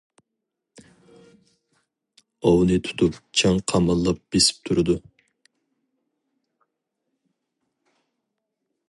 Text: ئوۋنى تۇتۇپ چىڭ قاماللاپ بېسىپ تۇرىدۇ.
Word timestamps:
ئوۋنى 2.51 2.79
تۇتۇپ 2.87 3.19
چىڭ 3.41 3.61
قاماللاپ 3.73 4.23
بېسىپ 4.37 4.65
تۇرىدۇ. 4.69 4.97